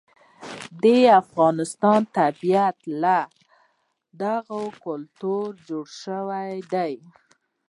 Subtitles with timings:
[0.83, 0.85] د
[1.21, 3.17] افغانستان طبیعت له
[4.21, 6.93] دغو کلیو جوړ شوی دی.